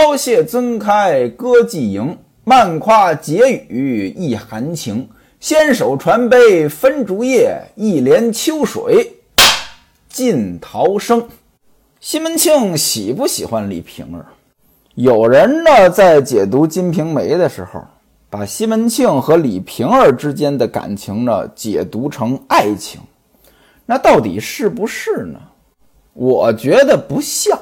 [0.00, 5.08] 高谢尊开歌伎营，漫夸结语意含情。
[5.40, 9.12] 纤手传杯分竹叶，一帘秋水
[10.08, 11.28] 尽桃生。
[11.98, 14.24] 西门庆喜不喜欢李瓶儿？
[14.94, 17.84] 有人呢在解读《金瓶梅》的时候，
[18.30, 23.00] 把西门庆和李瓶儿之间的感情呢解读成爱情，
[23.84, 25.40] 那到底是不是呢？
[26.12, 27.58] 我觉得不像。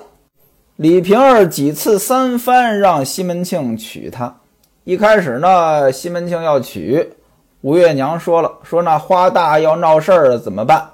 [0.77, 4.36] 李瓶儿几次三番让西门庆娶她，
[4.84, 7.14] 一开始呢，西门庆要娶，
[7.62, 10.86] 吴月娘说了，说那花大要闹事儿怎么办？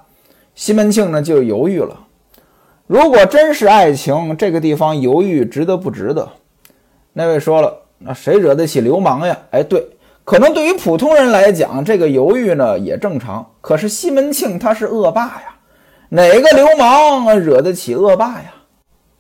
[0.55, 1.99] 西门庆呢就犹豫了。
[2.87, 6.29] 如果真是爱情，这个地方犹豫值得不值得？
[7.13, 9.37] 那位说了，那谁惹得起流氓呀？
[9.51, 9.85] 哎，对，
[10.23, 13.45] 可能对于普通人来讲，这个犹豫呢也正常。
[13.61, 15.57] 可是西门庆他是恶霸呀，
[16.09, 18.55] 哪个流氓惹得起恶霸呀？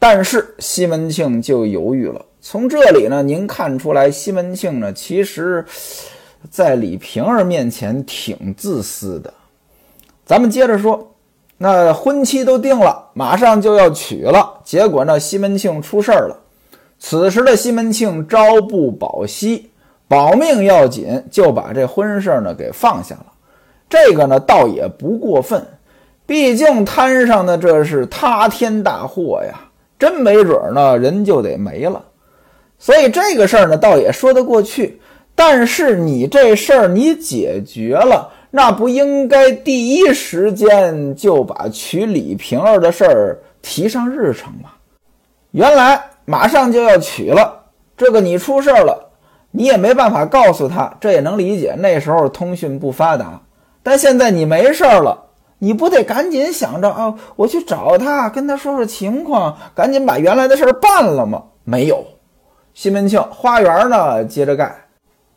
[0.02, 2.20] 但是西门庆就犹豫了。
[2.40, 5.64] 从这里呢，您看出来西门庆呢，其实，
[6.50, 9.32] 在李瓶儿面前挺自私的。
[10.26, 11.14] 咱们接着说，
[11.56, 16.36] 那婚期都定了，马上就要娶了，结果呢，西门庆出事儿了。
[16.98, 19.70] 此时的西门庆朝不保夕，
[20.08, 23.26] 保命要紧，就把这婚事儿呢给放下了。
[23.88, 25.64] 这个呢，倒也不过分，
[26.26, 29.68] 毕竟摊上的这是塌天大祸呀。
[30.02, 32.04] 真没准呢，人就得没了，
[32.76, 35.00] 所以这个事儿呢，倒也说得过去。
[35.32, 44.70] 但是你这事儿你解决了，那不应该第一时间就把娶李瓶儿的事儿提上日程吗？
[45.52, 47.66] 原来马上就要娶了，
[47.96, 49.08] 这个你出事儿了，
[49.52, 51.76] 你也没办法告诉他，这也能理解。
[51.78, 53.40] 那时候通讯不发达，
[53.84, 55.16] 但现在你没事儿了。
[55.64, 61.40] 你不得赶紧想着啊，我去找他，跟他说说情况，赶紧把原来的事儿办了吗？
[61.62, 62.04] 没有，
[62.74, 64.74] 西门庆花园呢接着盖，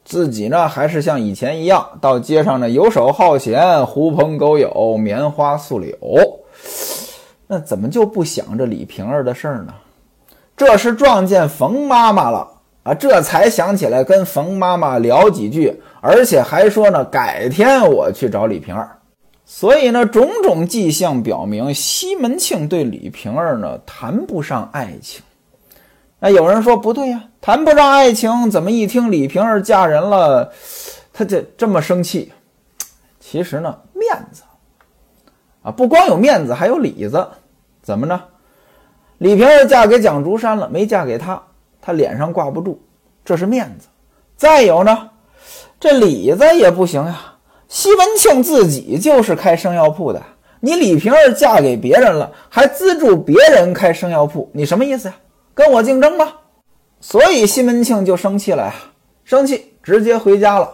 [0.03, 5.96] 自己呢还是像以前一样到街上呢游手好闲，狐朋狗友，棉花素柳。
[7.46, 9.75] 那怎么就不想着李瓶儿的事儿呢？
[10.58, 12.47] 这是撞见冯妈妈了
[12.81, 18.90] 啊，这才想起来跟冯妈妈聊几句，而且还说呢，改天我去找李瓶儿。
[19.45, 25.23] 所以呢，种种迹象表明，西门庆对李瓶儿呢谈不上爱情。
[26.19, 30.51] 那有人说不对呀，谈不上爱情，怎么一听李瓶儿嫁人了，
[31.13, 32.31] 他就这么生气？
[33.19, 34.41] 其实呢，面子
[35.61, 37.28] 啊，不光有面子，还有里子。
[37.84, 38.23] 怎么呢？
[39.19, 41.41] 李瓶儿嫁给蒋竹山了，没嫁给他，
[41.79, 42.81] 他脸上挂不住，
[43.23, 43.88] 这是面子。
[44.35, 45.11] 再有呢，
[45.79, 47.34] 这里子也不行呀。
[47.75, 50.24] 西门庆自己就是开生药铺的，
[50.62, 55.16] 你李瓶儿嫁给别人了，还资助别人开生药铺，你什么意思呀？
[55.53, 56.31] 跟我竞争吗？
[57.02, 58.74] 所以西门庆就生气了呀，
[59.25, 60.72] 生气直接回家了。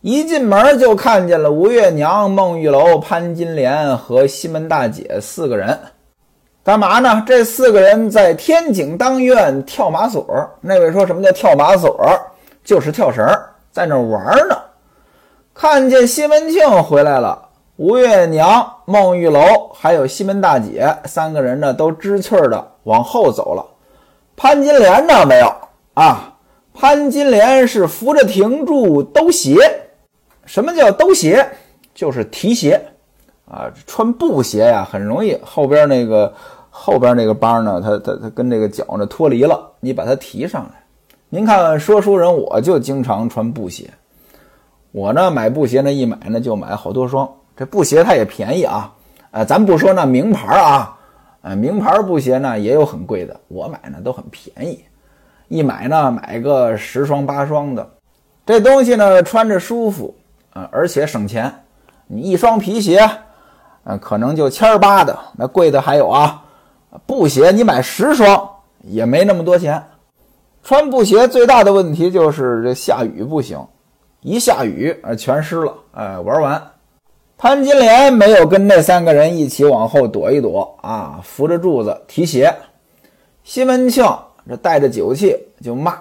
[0.00, 5.78] 一进门就看见了吴月娘、孟玉楼、潘金莲和西门大姐四个人，
[6.64, 7.22] 干嘛呢？
[7.26, 10.26] 这四个人在天井当院跳马索。
[10.62, 12.00] 那位说什么叫跳马索？
[12.64, 13.26] 就是跳绳，
[13.70, 14.56] 在那玩呢。
[15.60, 19.42] 看见西门庆回来了，吴月娘、孟玉楼
[19.74, 23.62] 还有西门大姐三个人呢，都知趣的往后走了。
[24.34, 25.54] 潘金莲呢，没有
[25.92, 26.32] 啊？
[26.72, 29.54] 潘金莲是扶着亭柱兜鞋。
[30.46, 31.46] 什么叫兜鞋？
[31.94, 32.82] 就是提鞋
[33.44, 33.70] 啊。
[33.86, 36.32] 穿布鞋呀，很容易后边那个
[36.70, 40.82] 后边那个帮呢，它它它跟这个脚呢脱离了，你把它提上来。
[41.28, 43.90] 您看说书人，我就经常穿布鞋。
[44.92, 47.28] 我呢买布鞋呢，一买呢就买好多双。
[47.56, 48.92] 这布鞋它也便宜啊，
[49.30, 50.98] 呃，咱不说那名牌啊，
[51.42, 54.84] 呃，名牌布鞋呢也有很贵的，我买呢都很便宜，
[55.48, 57.88] 一买呢买个十双八双的。
[58.44, 60.14] 这东西呢穿着舒服
[60.52, 61.52] 啊，而且省钱。
[62.08, 63.08] 你一双皮鞋，
[63.84, 66.42] 呃，可能就千八的，那贵的还有啊。
[67.06, 68.48] 布鞋你买十双
[68.82, 69.80] 也没那么多钱。
[70.64, 73.64] 穿布鞋最大的问题就是这下雨不行。
[74.22, 75.74] 一下雨，啊，全湿了。
[75.92, 76.70] 哎，玩完，
[77.38, 82.54] 潘金莲没有跟那三个人一起往后躲一躲啊，扶着柱子提鞋。
[83.42, 84.04] 西门庆
[84.48, 86.00] 这带着酒气就骂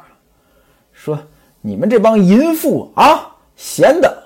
[0.92, 1.18] 说
[1.62, 4.24] ：“你们这帮淫妇啊，闲的，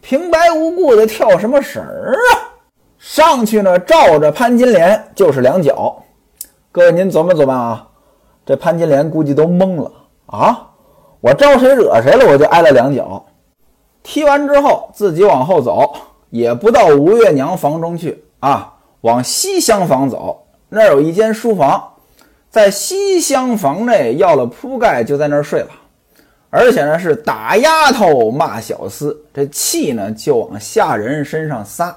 [0.00, 2.54] 平白无故的跳什么绳儿啊？”
[2.96, 6.00] 上去呢，照着潘金莲就是两脚。
[6.70, 7.88] 各位您琢磨琢磨啊，
[8.46, 9.92] 这潘金莲估计都懵了
[10.26, 10.68] 啊！
[11.20, 13.24] 我招谁惹谁了，我就挨了两脚。
[14.02, 15.94] 踢完之后，自己往后走，
[16.30, 20.44] 也不到吴月娘房中去啊，往西厢房走。
[20.68, 21.92] 那儿有一间书房，
[22.50, 25.68] 在西厢房内要了铺盖，就在那儿睡了。
[26.50, 31.96] 而且呢，是打丫头骂小厮，这气呢就往下人身上撒。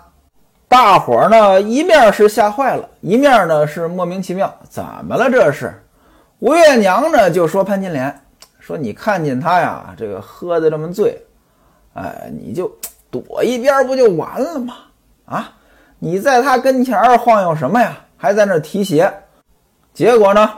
[0.68, 5.74] 大伙儿呢一面是吓坏了，一面呢是莫名其妙，怎么了这是？
[6.40, 8.14] 吴月娘呢就说潘金莲，
[8.60, 11.18] 说你看见他呀，这个喝的这么醉，
[11.96, 12.72] 哎，你就
[13.12, 14.76] 躲一边不就完了吗？
[15.26, 15.52] 啊，
[16.00, 17.98] 你在他跟前晃悠什么呀？
[18.16, 19.12] 还在那提鞋，
[19.94, 20.50] 结果呢，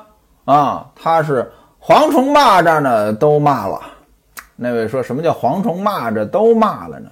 [0.46, 1.52] 啊，他是。
[1.80, 3.80] 蝗虫、蚂蚱呢，都骂了。
[4.58, 7.10] 那位说什么叫蝗虫、蚂蚱都骂了呢？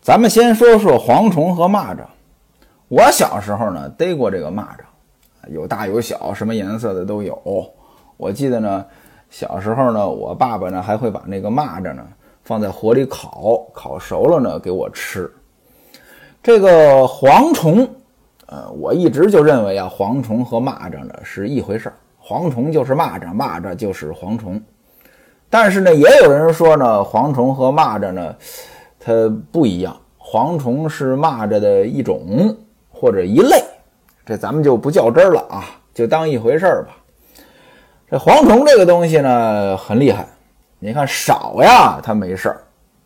[0.00, 2.02] 咱们先说说蝗虫和蚂蚱。
[2.86, 7.68] 我小时候呢，逮过这个蚂蚱，有大有小，什么颜色的都有。
[8.16, 8.86] 我记得呢，
[9.28, 12.06] 小时候呢，我爸爸呢还会把那个蚂蚱呢
[12.46, 15.28] 放在火里烤，烤熟了呢给我吃。
[16.40, 17.86] 这个蝗虫，
[18.46, 21.96] 呃，我一直就认为啊，蝗虫和蚂蚱呢是一回事儿。
[22.24, 24.62] 蝗虫就是蚂蚱，蚂蚱就是蝗虫。
[25.50, 28.36] 但是呢，也有人说呢，蝗虫和蚂蚱呢，
[29.00, 29.96] 它不一样。
[30.16, 32.56] 蝗虫是蚂蚱的一种
[32.92, 33.60] 或者一类，
[34.24, 36.96] 这咱们就不较真儿了啊，就当一回事儿吧。
[38.08, 40.28] 这蝗虫这个东西呢，很厉害。
[40.78, 42.60] 你看少呀，它没事儿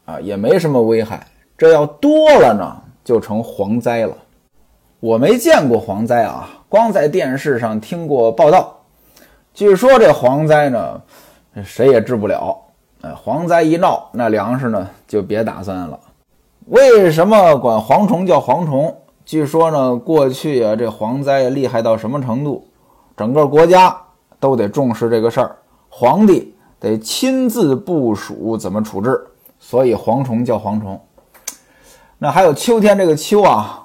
[0.07, 1.27] 啊，也没什么危害。
[1.57, 4.17] 这要多了呢，就成蝗灾了。
[4.99, 8.77] 我没见过蝗灾啊，光在电视上听过报道。
[9.55, 11.01] 据说这蝗灾呢，
[11.65, 12.57] 谁也治不了。
[13.03, 15.99] 哎，蝗灾一闹，那粮食呢就别打算了。
[16.67, 18.95] 为什么管蝗虫叫蝗虫？
[19.25, 22.67] 据说呢，过去啊，这蝗灾厉害到什么程度，
[23.17, 23.97] 整个国家
[24.39, 25.57] 都得重视这个事儿，
[25.89, 29.29] 皇帝得亲自部署怎么处置。
[29.61, 30.99] 所以蝗虫叫蝗虫。
[32.19, 33.77] 那还有秋天这个秋啊。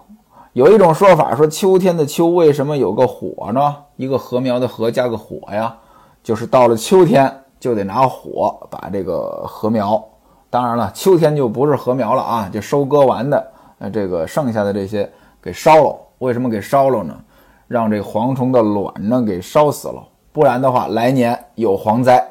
[0.53, 3.75] 有一种说法说，秋天的秋为什么有个火呢？
[3.97, 5.75] 一个禾苗的禾加个火呀，
[6.23, 10.01] 就是到了秋天就得拿火把这个禾苗，
[10.49, 15.11] 当然了，秋天就不是禾苗了啊，就收割完的呃这个剩下的这些
[15.41, 15.97] 给烧了。
[16.19, 17.13] 为什么给烧了呢？
[17.67, 20.01] 让这蝗虫的卵呢给烧死了，
[20.31, 22.25] 不然的话来年有蝗灾。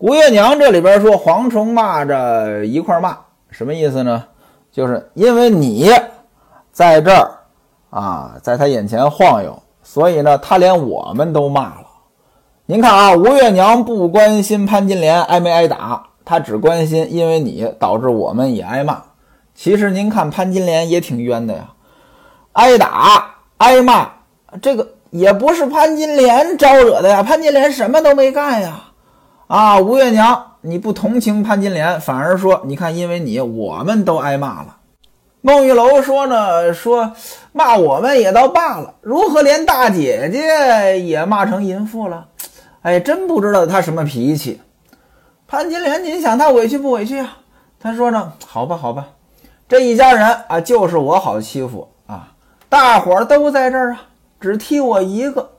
[0.00, 3.18] 吴月娘这里边说蝗虫蚂蚱一块骂，
[3.50, 4.24] 什么意思呢？
[4.72, 5.92] 就是因为你
[6.72, 7.30] 在这儿。
[7.90, 11.86] 啊，在他眼前晃悠，所以呢，他连我们都骂了。
[12.64, 19.02] 您看啊，吴月娘不关心潘金莲挨没挨打，她只关心因为你导致我们也挨骂。
[19.54, 21.74] 其实您看潘金莲也挺冤的呀，
[22.52, 24.08] 挨打挨骂，
[24.62, 28.84] 这个也不是潘金莲招惹的呀，潘金莲什么都没干呀。
[29.50, 34.76] 啊，吴月娘，你不同情潘金莲，反而说，你看因为你我们都挨骂了。
[35.40, 37.14] 孟玉楼说呢，说
[37.50, 42.28] 骂我们也倒罢了，如何连大姐姐也骂成淫妇了？
[42.82, 44.60] 哎，真不知道他什么脾气。
[45.48, 47.38] 潘金莲，您想他委屈不委屈啊？
[47.80, 49.08] 他说呢，好吧，好吧，
[49.68, 52.28] 这一家人啊，就是我好欺负啊，
[52.68, 54.02] 大伙儿都在这儿啊，
[54.40, 55.50] 只踢我一个。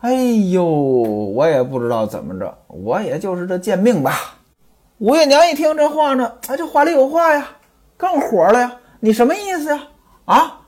[0.00, 0.12] 哎
[0.50, 4.36] 呦，我也不知道怎么着，我也就是这贱命吧。
[4.98, 7.48] 吴月娘一听这话呢，哎，这话里有话呀，
[7.96, 8.76] 更火了呀。
[9.00, 9.82] 你什么意思呀？
[10.26, 10.60] 啊，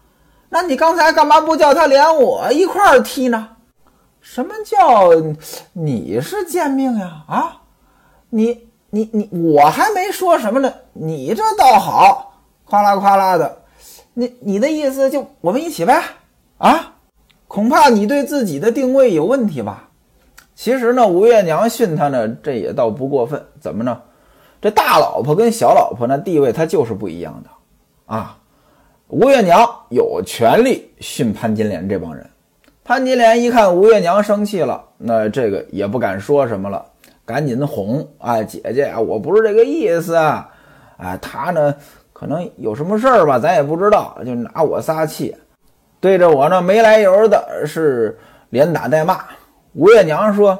[0.48, 3.48] 那你刚才干嘛不叫他连我一块踢呢？
[4.20, 5.10] 什么叫
[5.72, 7.24] 你是贱命呀？
[7.28, 7.62] 啊，
[8.30, 13.62] 你你你，我还没说什么呢，你这倒好，夸啦夸啦的。
[14.14, 16.02] 你你的意思就我们一起呗？
[16.58, 16.94] 啊，
[17.48, 19.88] 恐怕你对自己的定位有问题吧？
[20.54, 23.42] 其实呢，吴月娘训他呢，这也倒不过分。
[23.58, 24.00] 怎么呢？
[24.60, 28.14] 这大老婆跟小老婆呢，地位他就是不一样的。
[28.14, 28.36] 啊，
[29.06, 32.28] 吴月娘有权利训潘金莲这帮人。
[32.84, 36.84] 潘金莲一看吴月娘生气了，那这个也不敢说什么了，
[37.24, 40.50] 赶紧哄啊，姐姐啊，我不是这个意思啊，
[40.96, 41.74] 哎，他呢
[42.12, 45.36] 可能有什么事儿吧，咱也不知道，就拿我撒气，
[46.00, 48.18] 对着我呢没来由的是
[48.50, 49.20] 连打带骂。
[49.74, 50.58] 吴月娘说：“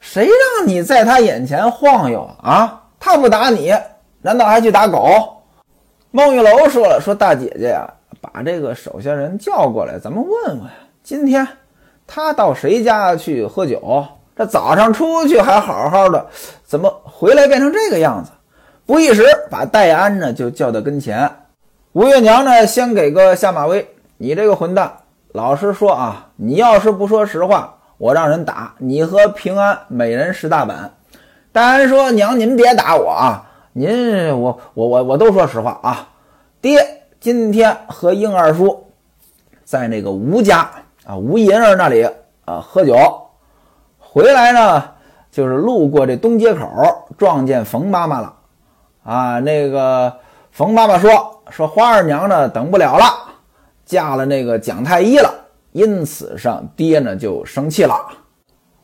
[0.00, 2.82] 谁让你在他眼前晃悠啊？
[2.98, 3.74] 他不打你，
[4.22, 5.08] 难道还去打狗？”
[6.10, 7.86] 孟玉楼说了：“说大姐姐呀，
[8.20, 10.70] 把这个手下人叫过来，咱们问问，
[11.02, 11.46] 今天
[12.06, 14.04] 他到谁家去喝酒？
[14.36, 16.26] 这早上出去还好好的，
[16.64, 18.30] 怎么回来变成这个样子？”
[18.86, 21.28] 不一时，把戴安呢就叫到跟前。
[21.92, 23.84] 吴月娘呢，先给个下马威
[24.18, 24.92] ：“你这个混蛋，
[25.32, 30.92] 老实说啊，你要是不说实话，我让人打你和平安每人十大板。”
[31.52, 33.42] 戴安说：“娘，您别打我啊。”
[33.78, 36.08] 您我我我我都说实话啊，
[36.62, 36.80] 爹
[37.20, 38.86] 今天和英二叔
[39.64, 40.70] 在那个吴家
[41.04, 42.02] 啊吴银儿那里
[42.46, 42.96] 啊喝酒，
[43.98, 44.82] 回来呢，
[45.30, 46.66] 就是路过这东街口，
[47.18, 48.34] 撞见冯妈妈了。
[49.04, 50.10] 啊，那个
[50.52, 53.04] 冯妈妈说说花二娘呢等不了了，
[53.86, 55.32] 嫁了那个蒋太医了，
[55.72, 57.94] 因此上爹呢就生气了。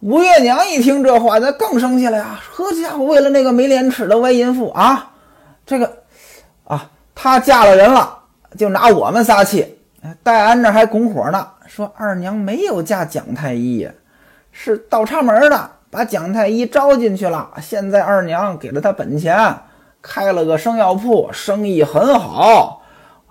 [0.01, 2.41] 吴月娘一听这话，那更生气了呀！
[2.55, 5.13] 呵家伙，为了那个没廉耻的歪淫妇啊，
[5.67, 5.93] 这个
[6.65, 8.17] 啊，她嫁了人了，
[8.57, 9.79] 就拿我们撒气。
[10.23, 13.89] 戴安那还拱火呢，说二娘没有嫁蒋太医，
[14.51, 17.51] 是倒插门的，把蒋太医招进去了。
[17.61, 19.55] 现在二娘给了他本钱。
[20.05, 22.82] 开了个生药铺，生意很好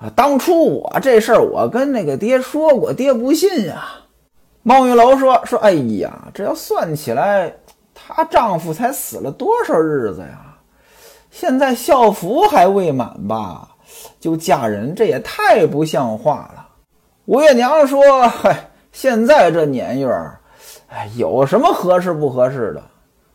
[0.01, 0.11] 啊！
[0.15, 3.83] 当初我这事儿，我跟那个爹说过，爹不信呀。
[4.63, 7.53] 孟玉楼说：“说，哎呀，这要算起来，
[7.93, 10.57] 她丈夫才死了多少日子呀？
[11.29, 13.69] 现在孝服还未满吧，
[14.19, 16.67] 就嫁人，这也太不像话了。”
[17.25, 20.39] 吴月娘说：“嗨，现在这年月儿，
[20.89, 22.81] 哎，有什么合适不合适的？”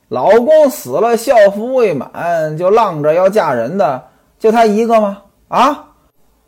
[0.08, 4.04] 老公死了，孝服未满，就浪着要嫁人的，
[4.38, 5.22] 就她一个吗？
[5.48, 5.88] 啊，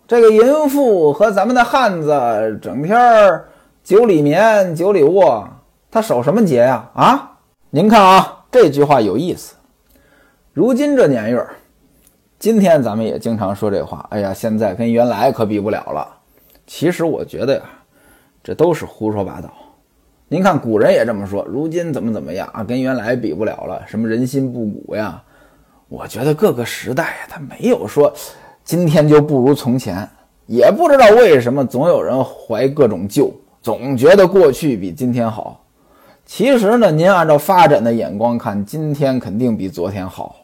[0.08, 2.98] 这个淫妇和咱们的汉子整天
[3.84, 5.46] 酒里眠，酒里卧，
[5.90, 6.88] 他守什么节呀？
[6.94, 7.36] 啊，
[7.68, 9.54] 您看啊，这句话有意思。
[10.54, 11.46] 如今这年月，
[12.38, 14.06] 今天咱们也经常说这话。
[14.08, 16.08] 哎呀，现在跟原来可比不了了。
[16.66, 17.64] 其实我觉得呀，
[18.42, 19.52] 这都是胡说八道。
[20.28, 22.64] 您看，古人也这么说，如今怎么怎么样啊？
[22.64, 25.22] 跟原来比不了了，什么人心不古呀？
[25.86, 28.10] 我觉得各个时代呀，他没有说
[28.68, 30.06] 今天就不如从前，
[30.44, 33.32] 也不知道为什么总有人怀各种旧，
[33.62, 35.64] 总觉得过去比今天好。
[36.26, 40.36] 其实呢，您按照发展的眼光看，今天肯定比昨天好。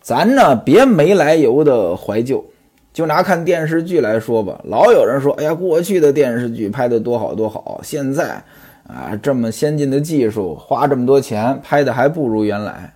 [0.00, 2.42] 咱呢，别没来由的怀旧。
[2.90, 8.42] 就拿看电视剧来说吧，老有人说，哎呀，过去的电视剧拍的多好多好，现在。
[8.84, 12.90] 啊，这么先进的技术，花这么多钱拍的还不如原来。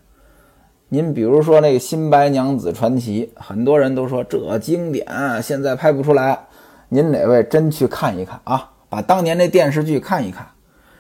[0.95, 5.07] 您比如说那个《新白娘子传奇》，很多人都说这经典，
[5.43, 6.39] 现在拍不出来。
[6.91, 8.69] 您哪位真去看一看啊？
[8.91, 10.47] 把当年那电视剧看一看，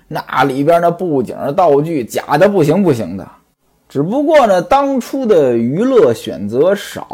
[0.08, 3.28] 那里边那布景道具假的不行不行的。
[3.86, 7.06] 只不过呢，当初的娱乐选择少，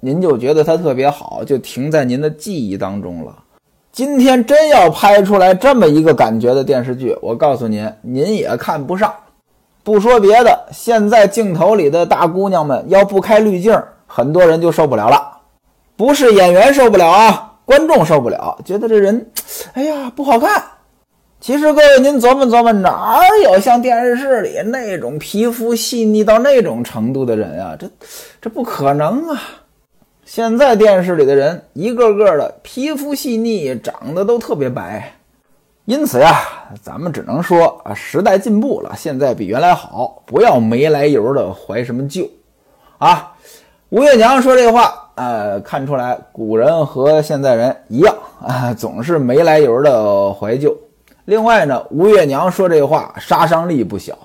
[0.00, 3.44] 您就觉得它特别好，就停在您的记忆当中了。
[3.92, 9.14] 今天真要拍出来这么一个感觉的电视剧，我告诉您，您也看不上。
[9.84, 15.30] 不说别的，现在镜头里的大姑娘们要不开滤镜，很多人就受不了了。
[15.94, 19.30] 不是演员受不了啊，观众受不了，觉得这人，
[19.74, 20.64] 哎呀不好看。
[21.38, 27.76] 其实各位您琢磨琢磨，哪有像电视里那种皮肤细腻到那种程度的人啊？
[27.78, 27.86] 这
[28.40, 29.42] 这不可能啊！
[30.24, 35.12] 现在电视里的人一个个的皮肤细腻，长得都特别白，
[35.86, 36.40] 因此呀，
[36.82, 42.26] 咱们只能说啊，时代进步了，现在比原来好，不要没来由的怀什么旧，
[42.98, 43.32] 啊。
[43.90, 50.76] 吴月娘说这话，呃，看出来古人和现在人一样啊，总是没来由的怀旧。
[51.26, 54.16] 另外呢，吴月娘说这话杀伤力不小，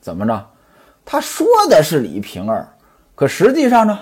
[0.00, 0.46] 怎么着？
[1.04, 2.68] 她说的是李瓶儿，
[3.14, 3.98] 可实际上呢？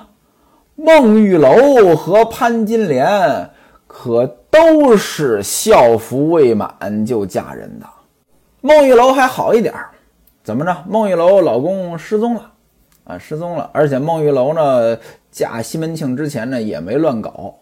[0.76, 3.50] 孟玉楼和潘金莲
[3.92, 7.86] 可都是孝服未满就嫁人的。
[8.60, 9.74] 孟玉楼还好一点，
[10.44, 10.84] 怎么着？
[10.88, 12.52] 孟玉楼老公失踪了，
[13.02, 13.68] 啊，失踪了。
[13.74, 14.96] 而且孟玉楼呢，
[15.32, 17.56] 嫁西门庆之前呢也没乱搞。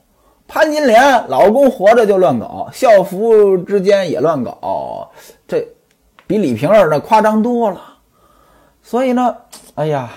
[0.47, 5.11] 潘金莲老公活着就乱搞，孝服之间也乱搞，
[5.47, 5.67] 这
[6.27, 7.81] 比李瓶儿那夸张多了。
[8.83, 9.35] 所以呢，
[9.77, 10.11] 哎呀，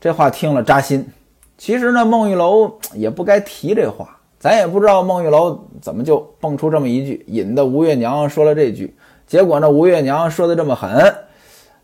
[0.00, 1.08] 这话听了扎心。
[1.56, 8.92] 其实呢，孟玉楼也不该提这话，咱也不知道孟玉楼怎么就蹦出这么一句，引得吴月娘说了这句。
[9.24, 11.14] 结果呢，吴月娘说的这么狠，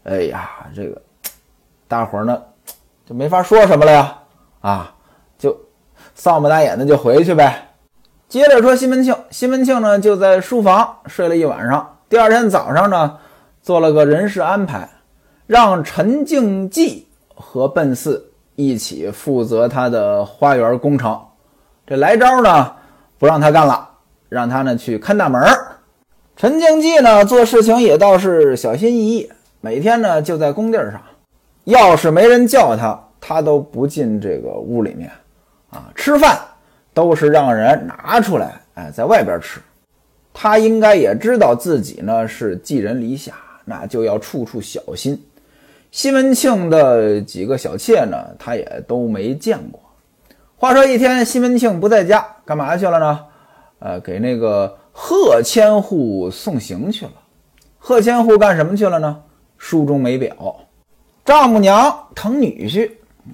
[0.03, 1.01] 哎呀，这个
[1.87, 2.43] 大伙儿呢
[3.07, 4.19] 就没法说什么了呀，
[4.61, 4.93] 啊，
[5.39, 5.57] 就
[6.17, 7.65] 扫不打眼的就回去呗。
[8.27, 13.17] 接着说西门庆，西门庆呢就在书房睡了一晚上，第二天早上呢
[13.63, 14.91] 做了个人事安排，
[15.47, 18.25] 让陈静济和奔四。
[18.57, 21.17] 一起负责他的花园工程，
[21.89, 22.71] 这来招呢
[23.19, 23.89] 不让他干了，
[24.29, 25.43] 让他呢去看大门
[26.37, 29.31] 陈静济呢做事情也倒是小心翼翼，
[29.63, 31.01] 每天呢就在工地上，
[31.65, 35.11] 要是没人叫他，他都不进这个屋里面，
[35.71, 36.39] 啊，吃饭
[36.93, 39.59] 都是让人拿出来，哎，在外边吃。
[40.35, 43.33] 他应该也知道自己呢是寄人篱下，
[43.65, 45.19] 那就要处处小心。
[45.91, 49.81] 西门庆的几个小妾呢，他也都没见过。
[50.61, 53.21] 话说一天，西门庆不在家，干嘛去了呢？
[53.79, 57.13] 呃，给那个贺千户送行去了。
[57.79, 59.23] 贺千户干什么去了呢？
[59.57, 60.35] 书中没表。
[61.25, 62.91] 丈母娘疼女婿，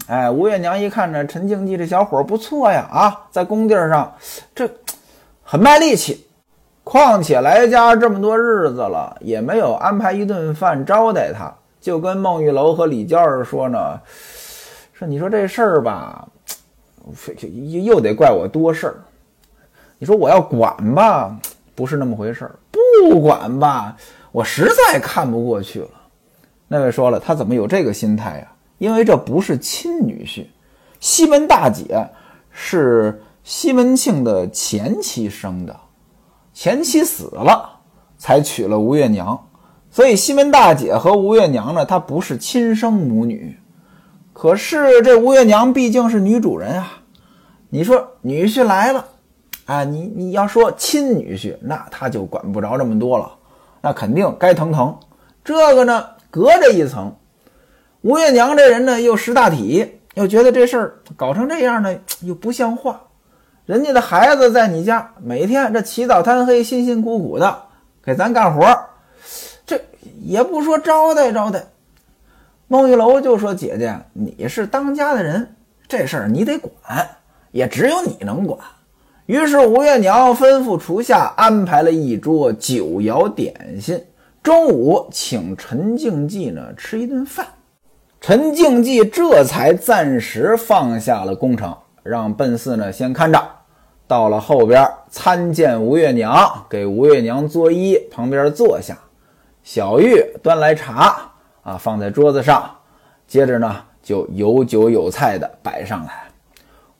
[0.06, 4.14] 哎，吴月娘一看呢，陈静济这小伙不错呀，啊，在工地上
[4.54, 4.68] 这
[5.42, 6.26] 很卖力气。
[6.82, 11.50] 况且来家这么多日子了，也没有安排一顿饭招待他，
[11.80, 13.98] 就跟孟玉楼和李娇儿说呢，
[14.92, 16.28] 说你说这事儿吧，
[17.40, 18.96] 又又得怪我多事儿。
[19.98, 21.38] 你说我要管吧，
[21.74, 23.96] 不是那么回事儿；不管吧，
[24.32, 25.88] 我实在看不过去了。
[26.68, 28.52] 那位说了，他怎么有这个心态呀？
[28.78, 30.46] 因为这不是亲女婿，
[30.98, 32.06] 西门大姐
[32.50, 35.74] 是西门庆的前妻生的。
[36.52, 37.80] 前妻死了，
[38.18, 39.48] 才娶了吴月娘，
[39.90, 43.56] 所以西门大姐和吴月娘呢，她不是亲生母女。
[44.34, 46.98] 可是这吴月娘毕竟是女主人啊，
[47.70, 49.06] 你说女婿来了，
[49.64, 53.32] 啊，你你要说亲女婿，那他就管不着这么多了，
[53.80, 54.98] 那肯定该疼疼。
[55.44, 57.14] 这个呢，隔着一层，
[58.02, 63.00] 吴月娘这人呢又识大体，又觉得这事儿搞成这样呢又不像话。
[63.66, 67.56] 人家的孩子在你家，每天这起早贪黑、辛辛苦苦的
[68.04, 68.76] 给咱干活，
[69.64, 69.80] 这
[70.22, 71.64] 也不说招待招待。
[72.66, 75.54] 孟玉楼就说：“姐姐，你是当家的人，
[75.86, 76.72] 这事儿你得管，
[77.50, 78.58] 也只有你能管。”
[79.26, 84.02] 于是吴月娘吩咐厨下安排了一桌酒肴点心，
[84.42, 87.46] 中午请陈静济呢吃一顿饭。
[88.20, 91.74] 陈静济这才暂时放下了工程。
[92.02, 93.42] 让奔四呢先看着，
[94.06, 98.94] 到了后边参见吴月娘，给吴月娘作揖，旁边坐下。
[99.62, 101.32] 小玉端来茶
[101.64, 102.70] 啊，放在桌子上，
[103.26, 106.28] 接着呢就有酒有菜的摆上来。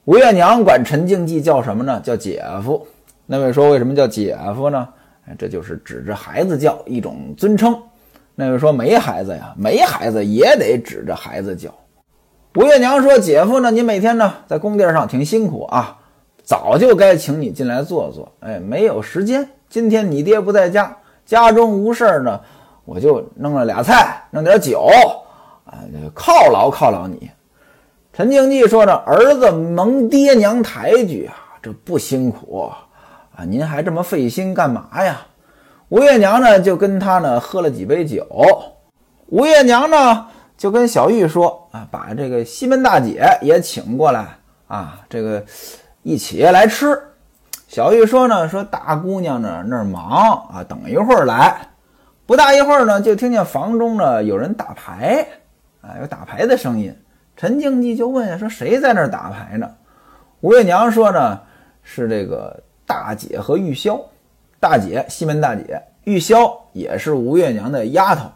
[0.07, 2.01] 吴月娘管陈静济叫什么呢？
[2.03, 2.85] 叫姐夫。
[3.27, 4.89] 那位说为什么叫姐夫呢？
[5.39, 7.75] 这就是指着孩子叫一种尊称。
[8.35, 11.73] 那位说没孩子呀，没孩子也得指着孩子叫。
[12.57, 13.71] 吴月娘说：“姐夫呢？
[13.71, 15.97] 你每天呢在工地上挺辛苦啊，
[16.43, 18.31] 早就该请你进来坐坐。
[18.41, 19.49] 哎，没有时间。
[19.69, 22.41] 今天你爹不在家，家中无事呢，
[22.85, 24.89] 我就弄了俩菜，弄点酒，
[25.65, 25.79] 啊，
[26.15, 27.31] 犒劳犒劳你。”
[28.13, 32.71] 陈静济说：“着儿子蒙爹娘抬举啊，这不辛苦
[33.37, 35.21] 啊，您还这么费心干嘛呀？”
[35.91, 38.27] 吴月娘呢就跟他呢喝了几杯酒。
[39.27, 40.27] 吴月娘呢。
[40.57, 45.45] 就跟小玉说啊，把这个西门大姐也请过来啊，这个
[46.05, 46.97] 一起来吃。
[47.67, 51.57] 小玉说呢，说大姑娘呢那儿忙啊，等一会儿来。
[52.27, 55.27] 不大一会儿呢，就听见房中呢有人打牌
[55.83, 56.97] 啊，有打牌的声音。
[57.37, 59.71] 陈静济就问说谁在那儿打牌呢？
[60.41, 61.41] 吴月娘说呢，
[61.83, 64.01] 是这个大姐和玉箫。
[64.61, 68.31] 大姐西门大姐，玉箫也是吴月娘的丫头。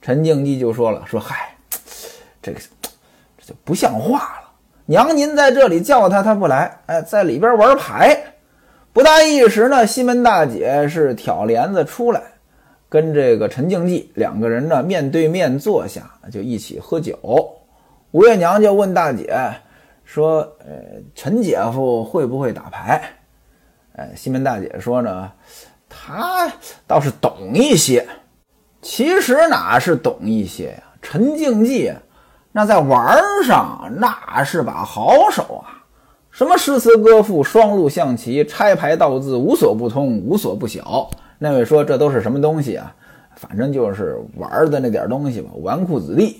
[0.00, 1.54] 陈静济就说了：“说嗨，
[2.40, 2.58] 这个
[3.38, 4.48] 这就不像话了。
[4.86, 8.18] 娘您在这里叫他，他不来，哎，在里边玩牌。
[8.94, 12.22] 不大一时呢，西门大姐是挑帘子出来，
[12.90, 17.18] 跟这个陈静济两个人呢面对面坐下，就一起喝酒。
[18.10, 19.34] 吴月娘就问大姐
[20.04, 23.00] 说：‘呃，陈姐夫会不会打牌？’
[23.96, 25.30] 哎，西门大姐说呢，
[25.88, 26.52] 他
[26.86, 28.06] 倒是懂一些。”
[28.82, 30.82] 其实哪是懂一些呀？
[31.00, 31.92] 陈静济
[32.50, 35.84] 那在玩上那是把好手啊！
[36.30, 41.10] 什么诗词歌赋、双陆象棋、拆牌倒字，无所不通，无所不晓。
[41.42, 42.94] 那位说这都是什么东西啊？
[43.34, 46.26] 反正就是玩的那点东西吧，纨绔子弟。《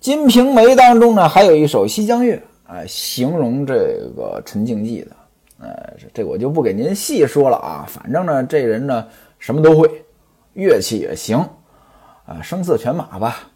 [0.00, 5.10] 金瓶梅》当中呢，还有一首《西江月》啊，形容这个陈静济的。
[5.60, 7.86] 呃，这我就不给您细说了啊。
[7.88, 9.06] 反正呢，这人呢
[9.38, 9.88] 什么都会，
[10.54, 11.36] 乐器也行。
[12.26, 13.48] 啊，声色犬马吧。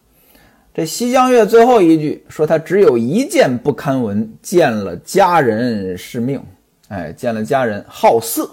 [0.72, 6.40] 这《西江月》最后一句说他只有一件不堪闻，见了佳人是命。
[6.86, 8.48] 哎，见了佳人好色。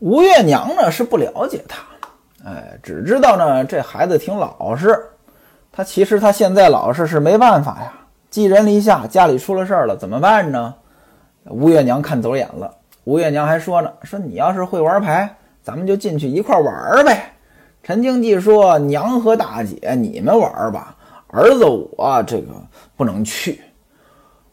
[0.00, 1.82] 吴月娘呢是不了解他，
[2.44, 4.98] 哎，只知道呢这孩子挺老实。
[5.70, 7.92] 他其实他现在老实是没办法呀，
[8.30, 10.74] 寄人篱下，家里出了事儿了，怎么办呢？
[11.44, 12.74] 吴月娘看走眼了。
[13.04, 15.32] 吴月娘还说呢，说你要是会玩牌，
[15.62, 17.32] 咱们就进去一块玩呗。
[17.82, 20.94] 陈经济说：“娘和大姐，你们玩吧，
[21.28, 22.52] 儿子我这个
[22.96, 23.60] 不能去。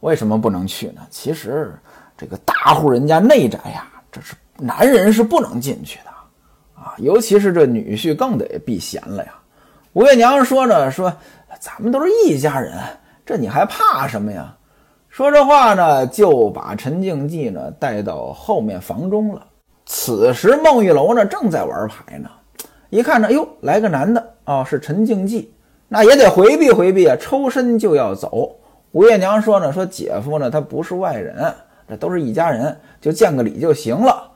[0.01, 1.01] 为什么不能去呢？
[1.09, 1.73] 其实
[2.17, 6.09] 这个大户人家内宅呀，这是男人是不能进去的
[6.81, 9.33] 啊，尤其是这女婿更得避嫌了呀。”
[9.93, 11.11] 吴月娘说着说
[11.59, 12.73] ：“咱们都是一家人，
[13.25, 14.53] 这你还怕什么呀？”
[15.09, 19.43] 说这话呢，就把陈静济呢带到后面房中了。
[19.87, 22.29] 此时孟玉楼呢正在玩牌呢。
[22.89, 25.51] 一看着，哟，来个男的啊，是陈静济。
[25.87, 28.55] 那也得回避回避啊，抽身就要走。
[28.91, 31.51] 吴月娘说呢，说姐夫呢，他不是外人，
[31.89, 34.29] 这都是一家人，就见个礼就行了。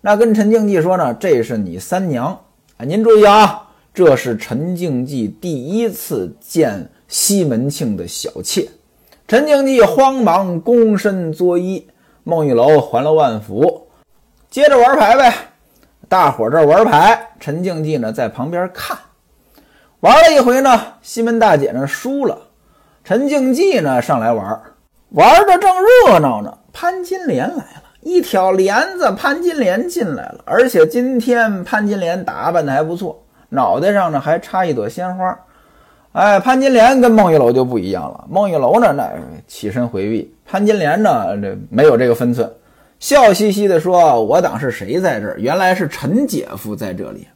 [0.00, 2.26] 那跟陈静济说呢，这是你三娘
[2.78, 8.66] 啊，您注意啊，这是陈静济第一次见西门庆的小妾。
[9.28, 11.84] 陈静济慌忙躬身作揖，
[12.24, 13.88] 孟玉楼还了万福，
[14.50, 15.34] 接着玩牌呗。
[16.08, 18.98] 大伙这玩牌，陈静济呢在旁边看。
[20.00, 22.38] 玩了一回呢，西门大姐呢输了，
[23.04, 24.60] 陈静济呢上来玩，
[25.10, 25.70] 玩的正
[26.06, 26.56] 热闹呢。
[26.72, 35.38] 潘金莲来了，一挑帘子，潘金莲进来了，而且今天潘金莲打扮的还不错，脑袋上呢还插一朵鲜花。
[36.12, 39.10] 哎，潘金莲跟孟玉楼就不一样了，孟玉楼呢那
[39.46, 42.50] 起身回避，潘金莲呢这没有这个分寸，
[42.98, 45.38] 笑嘻嘻的说：“我当是谁在这儿？
[45.38, 47.28] 原来是陈姐夫在这里。”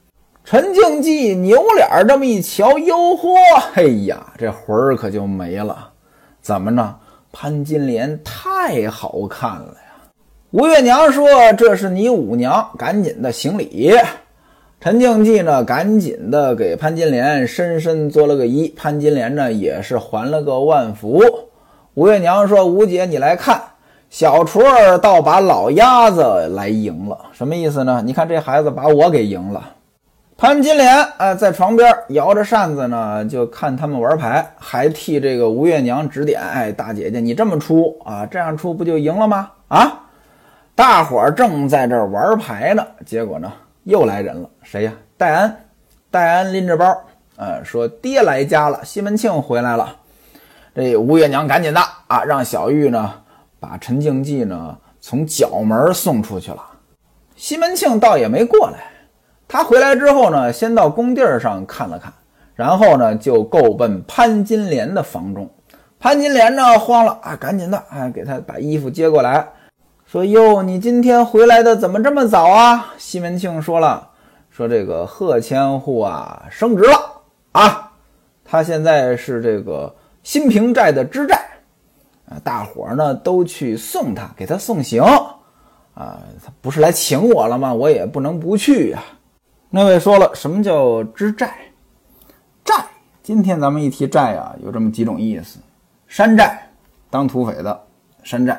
[0.44, 3.28] 陈静济扭脸这么一瞧，哟呵，
[3.74, 5.90] 哎呀，这魂儿可就没了。
[6.42, 6.96] 怎么呢？
[7.32, 9.74] 潘金莲太好看了！
[10.54, 11.26] 吴月娘说
[11.58, 13.92] ：“这是你五娘，赶紧的行礼。”
[14.80, 18.72] 陈静济呢，赶紧的给潘金莲深深作了个揖。
[18.76, 21.20] 潘金莲呢，也是还了个万福。
[21.94, 23.60] 吴月娘说：“吴姐，你来看，
[24.08, 26.22] 小厨儿倒把老鸭子
[26.54, 28.00] 来赢了，什么意思呢？
[28.06, 29.70] 你看这孩子把我给赢了。”
[30.38, 36.40] 潘金莲啊，在床边摇着扇子呢，就看他们玩牌，还替这个吴月娘指点。
[36.40, 39.50] 哎，大姐姐，你这么出啊，这样出不就赢了吗？
[39.66, 40.03] 啊，
[40.74, 43.52] 大伙儿正在这儿玩牌呢，结果呢，
[43.84, 44.48] 又来人了。
[44.62, 44.92] 谁呀？
[45.16, 45.56] 戴安。
[46.10, 46.96] 戴安拎着包，
[47.36, 49.96] 呃，说爹来家了，西门庆回来了。
[50.74, 53.12] 这吴月娘赶紧的啊，让小玉呢，
[53.58, 56.64] 把陈静济呢从角门送出去了。
[57.36, 58.78] 西门庆倒也没过来。
[59.48, 62.12] 他回来之后呢，先到工地上看了看，
[62.54, 65.48] 然后呢就够奔潘金莲的房中。
[65.98, 69.44] 潘金莲呢慌了啊，赶紧的啊，给他把衣服接过来，
[70.14, 74.10] 说：“哟，你今天回来的怎么这么早啊？”西门庆说了
[74.48, 77.90] ：“说这个贺千户啊升职了啊，
[78.44, 81.34] 他现在是这个新平寨的知寨
[82.28, 85.02] 啊，大伙儿呢都去送他，给他送行
[85.94, 87.74] 啊，他不是来请我了吗？
[87.74, 89.02] 我也不能不去呀。”
[89.68, 91.52] 那位说了，什么叫知寨？
[92.64, 92.86] 寨，
[93.20, 95.58] 今天咱们一提寨啊，有这么几种意思：
[96.06, 96.70] 山寨，
[97.10, 97.82] 当土匪的
[98.22, 98.54] 山寨；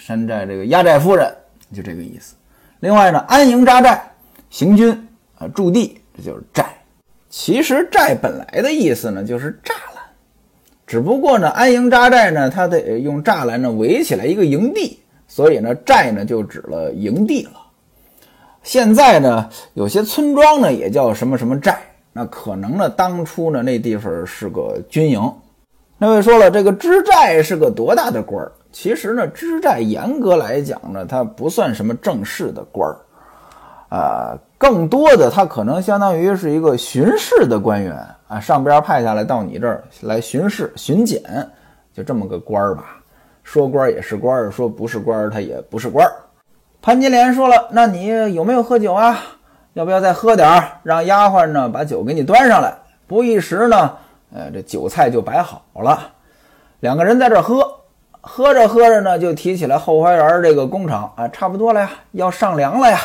[0.00, 1.30] 山寨这个压寨夫人，
[1.74, 2.34] 就这个意思。
[2.80, 4.02] 另外呢，安营扎寨，
[4.48, 4.90] 行军
[5.38, 6.64] 啊，驻地，这就是寨。
[7.28, 10.02] 其实寨本来的意思呢，就是栅栏，
[10.86, 17.60] 只不过呢，安营扎寨呢，它得用栅栏呢围起来一个营地，所以呢，寨呢就指了营地了。
[18.62, 21.78] 现在呢，有些村庄呢也叫什么什么寨，
[22.14, 25.32] 那可能呢，当初呢那地方是个军营。
[26.02, 28.50] 那位说了，这个知寨是个多大的官儿？
[28.72, 32.96] 其实呢，知寨严格来讲呢，它不算什么正式的官儿，
[33.94, 37.94] 啊，更多的它可能相当于是一个巡视的官员
[38.28, 41.20] 啊，上边派下来到你这儿来巡视巡检，
[41.92, 42.96] 就这么个官儿吧。
[43.42, 46.12] 说官也是官儿，说不是官儿，他也不是官儿。
[46.80, 49.18] 潘金莲说了：“那你有没有喝酒啊？
[49.74, 50.78] 要不要再喝点儿？
[50.82, 52.74] 让丫鬟呢把酒给你端上来。
[53.06, 53.92] 不一时呢，
[54.32, 56.12] 呃，这酒菜就摆好了。
[56.80, 57.70] 两个人在这喝，
[58.20, 62.98] 喝着喝着呢，就提起来后花园这个工厂啊，差不多了呀，要上梁了呀。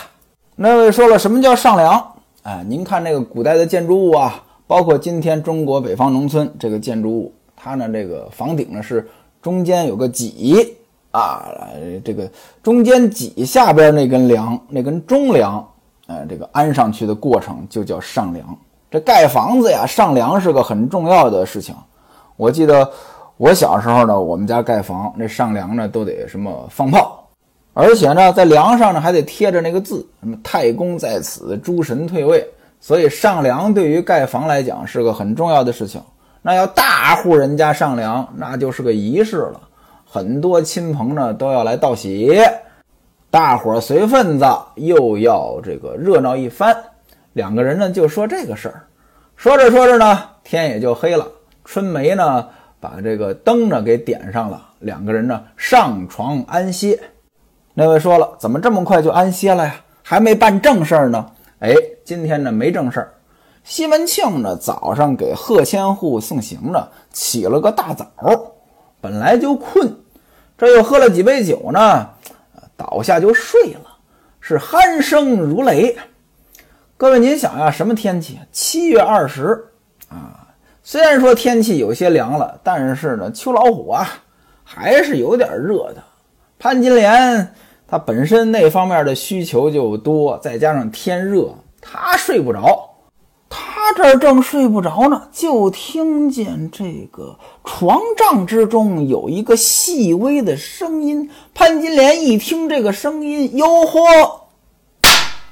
[0.55, 2.13] 那位说了，什么叫上梁？
[2.43, 9.07] 哎，您看那个古代的建筑物啊，包括今天中国北方农村这个建筑物，它呢这个房顶呢是
[9.41, 10.77] 中间有个脊。”
[11.15, 11.47] 啊，
[12.03, 12.29] 这个
[12.61, 15.65] 中间脊下边那根梁，那根中梁，
[16.07, 18.45] 呃，这个安上去的过程就叫上梁。
[18.95, 21.75] 这盖房子呀，上梁是个很重要的事情。
[22.38, 22.89] 我记得
[23.36, 27.27] 我小时候呢，我们家盖房，那上梁呢都得什么放炮，
[27.73, 32.47] 而且呢，在梁上呢还得贴着那个字，什么太公在此，诸神退位。
[32.79, 36.01] 所以上梁对于盖房来讲是个很重要的事情。
[36.41, 39.60] 那要大户人家上梁，那就是个仪式了。
[40.10, 42.34] 很多亲朋呢都要来道喜，
[43.29, 46.73] 大伙随份子又要这个热闹一番。
[47.36, 48.88] 两个人呢就说这个事儿，
[49.36, 51.28] 说着说着呢天也就黑了。
[51.65, 52.48] 春梅呢
[52.80, 56.98] 把这个灯呢给点上了，两个人呢上床安歇。
[57.74, 59.76] 那位说了，怎么这么快就安歇了呀？
[60.02, 61.30] 还没办正事儿呢。
[61.60, 63.13] 哎，今天呢没正事儿。
[63.65, 68.08] 西门庆呢早上给贺千户送行呢，起了个大早，
[69.02, 69.93] 本来就困。
[70.58, 72.10] 这又喝了几杯酒呢，
[72.78, 73.98] 倒下就睡了，
[74.39, 75.98] 是鼾声如雷。
[76.97, 78.39] 各位，您想呀，什么天气？
[78.53, 79.65] 七月二十
[80.08, 80.47] 啊，
[80.81, 84.08] 虽然说天气有些凉了，但是呢，秋老虎啊
[84.63, 86.01] 还是有点热的。
[86.58, 87.53] 潘金莲
[87.86, 92.91] 她本身那方面的需求就多，再加上天热，她睡不着。
[93.49, 101.29] 他这儿正睡不着呢，就听见这个床帐之中有一个细微的声音。
[101.53, 104.47] 潘金莲一听这个声音，哟呵，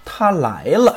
[0.06, 0.96] 他来了。